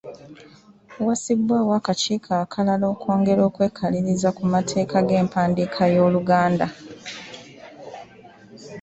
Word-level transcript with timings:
Wassibwawo 1.05 1.71
akakiiko 1.79 2.29
akalala 2.43 2.85
okwongera 2.93 3.41
okwekaliriza 3.49 4.29
amateeka 4.45 4.97
g’empandiika 5.07 5.83
y’Oluganda. 5.93 6.67